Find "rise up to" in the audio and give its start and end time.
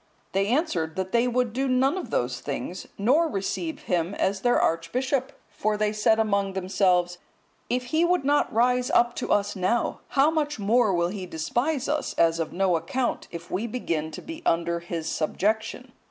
8.51-9.31